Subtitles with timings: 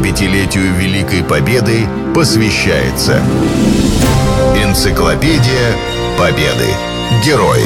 [0.00, 3.22] 75-летию Великой Победы посвящается
[4.56, 5.76] Энциклопедия
[6.18, 6.68] Победы.
[7.24, 7.64] Герои.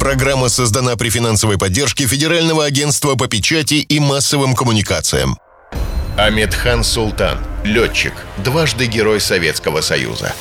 [0.00, 5.38] Программа создана при финансовой поддержке Федерального агентства по печати и массовым коммуникациям.
[6.16, 10.34] Амедхан Султан, летчик, дважды Герой Советского Союза.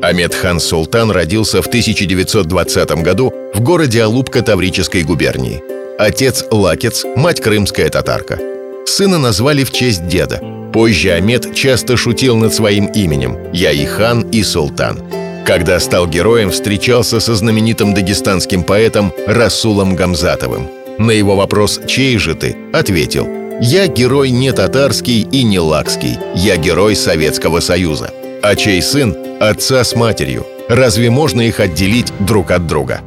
[0.00, 5.62] Амедхан Султан родился в 1920 году в городе Алупка Таврической губернии.
[5.98, 8.49] Отец– лакец, мать– крымская татарка.
[8.90, 10.42] Сына назвали в честь деда.
[10.72, 14.98] Позже Амед часто шутил над своим именем– «Я и хан, и султан».
[15.46, 20.68] Когда стал героем, встречался со знаменитым дагестанским поэтом Расулом Гамзатовым.
[20.98, 23.28] На его вопрос «Чей же ты?» ответил–
[23.62, 26.18] я герой не татарский и не лакский.
[26.34, 28.10] Я герой Советского Союза.
[28.42, 30.46] А чей сын– отца с матерью.
[30.68, 33.02] Разве можно их отделить друг от друга?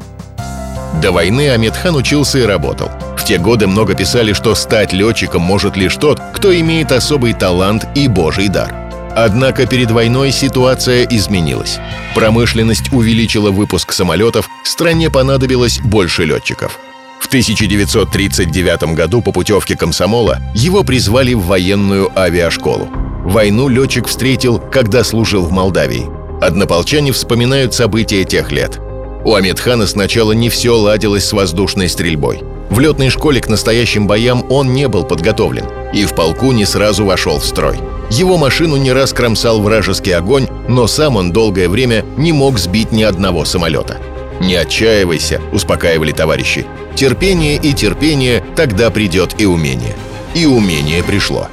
[1.02, 2.90] До войны Амедхан учился и работал.
[3.23, 7.88] В те годы много писали, что стать летчиком может лишь тот, кто имеет особый талант
[7.95, 8.75] и божий дар.
[9.16, 11.80] Однако перед войной ситуация изменилась.
[12.16, 16.78] Промышленность увеличила выпуск самолетов, стране понадобилось больше летчиков–
[17.22, 22.89] в 1939 году по путевке комсомола его призвали в военную авиашколу.
[23.23, 26.09] Войну летчик встретил, когда служил в Молдавии.
[26.42, 28.80] Однополчане вспоминают события тех лет.
[29.23, 32.44] У Амедхана сначала не все ладилось с воздушной стрельбой.
[32.74, 37.06] В летной школе к настоящим боям он не был подготовлен и в полку не сразу
[37.06, 37.78] вошел в строй.
[38.10, 42.92] Его машину не раз кромсал вражеский огонь, но сам он долгое время не мог сбить
[42.92, 43.98] ни одного самолета–
[44.44, 46.66] «Не отчаивайся»,— успокаивали товарищи.
[46.96, 49.96] «Терпение и терпение, тогда придет и умение».
[50.36, 51.48] И умение пришло.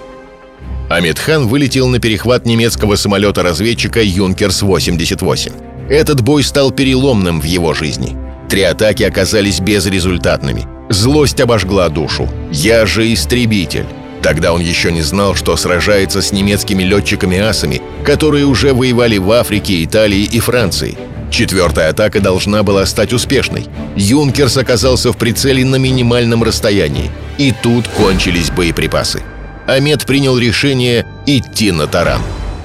[0.88, 5.52] Амитхан вылетел на перехват немецкого самолета-разведчика «Юнкерс-88».
[5.88, 8.16] Этот бой стал переломным в его жизни.
[8.48, 10.66] Три атаки оказались безрезультатными.
[10.90, 12.28] Злость обожгла душу.
[12.52, 13.86] «Я же истребитель».
[14.22, 19.82] Тогда он еще не знал, что сражается с немецкими летчиками-асами, которые уже воевали в Африке,
[19.82, 20.98] Италии и Франции–
[21.30, 23.66] Четвертая атака должна была стать успешной.
[23.96, 27.10] Юнкерс оказался в прицеле на минимальном расстоянии.
[27.38, 29.22] И тут кончились боеприпасы.
[29.66, 32.20] Амед принял решение идти на таран.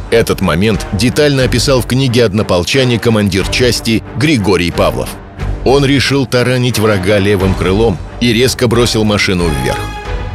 [0.10, 5.10] Этот момент детально описал в книге «Однополчане» командир части Григорий Павлов.
[5.66, 9.80] Он решил таранить врага левым крылом и резко бросил машину вверх.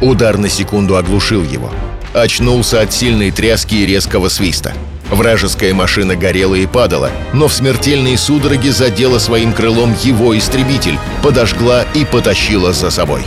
[0.01, 1.71] Удар на секунду оглушил его.
[2.13, 4.73] Очнулся от сильной тряски и резкого свиста–
[5.11, 11.83] Вражеская машина горела и падала, но в смертельной судороге задела своим крылом его истребитель, подожгла
[11.93, 13.21] и потащила за собой.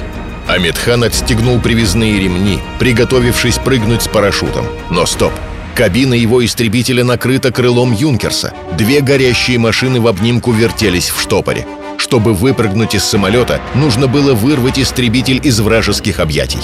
[0.48, 4.66] Амитхан отстегнул привязные ремни, приготовившись прыгнуть с парашютом.
[4.90, 5.32] Но стоп!
[5.74, 8.54] Кабина его истребителя накрыта крылом Юнкерса.
[8.78, 11.66] Две горящие машины в обнимку вертелись в штопоре.
[12.04, 16.60] Чтобы выпрыгнуть из самолета, нужно было вырвать истребитель из вражеских объятий.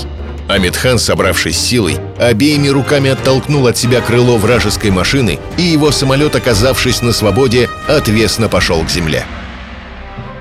[0.49, 7.01] Амитхан, собравшись силой, обеими руками оттолкнул от себя крыло вражеской машины, и его самолет, оказавшись
[7.01, 9.25] на свободе, отвесно пошел к земле.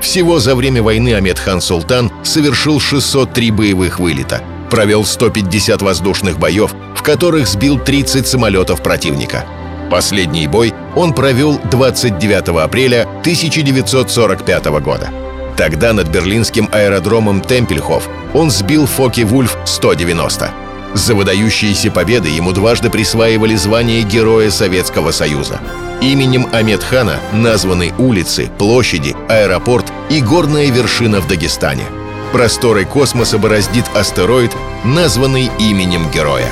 [0.01, 7.03] Всего за время войны Амедхан Султан совершил 603 боевых вылета, провел 150 воздушных боев, в
[7.03, 9.45] которых сбил 30 самолетов противника.
[9.89, 15.09] Последний бой он провел 29 апреля 1945 года.
[15.57, 20.49] Тогда над берлинским аэродромом Темпельхоф он сбил Фоке-Вульф-190.
[20.93, 25.59] За выдающиеся победы ему дважды присваивали звание Героя Советского Союза.
[26.01, 31.83] Именем Амедхана названы улицы, площади, аэропорт и горная вершина в Дагестане.
[32.31, 34.51] Просторы космоса бороздит астероид,
[34.85, 36.51] названный именем героя.